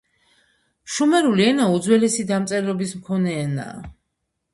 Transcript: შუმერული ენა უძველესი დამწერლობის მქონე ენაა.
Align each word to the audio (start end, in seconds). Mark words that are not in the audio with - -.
შუმერული 0.93 1.45
ენა 1.49 1.67
უძველესი 1.73 2.25
დამწერლობის 2.31 2.95
მქონე 3.03 3.37
ენაა. 3.43 3.85